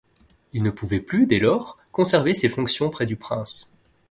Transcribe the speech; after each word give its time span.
Il 0.53 0.63
ne 0.63 0.71
pouvait 0.71 0.99
plus, 0.99 1.27
dès 1.27 1.37
lors, 1.39 1.77
conserver 1.91 2.33
ses 2.33 2.49
fonctions 2.49 2.89
près 2.89 3.05
du 3.05 3.17
prince. 3.17 3.71